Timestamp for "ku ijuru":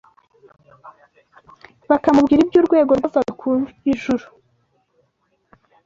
3.41-4.25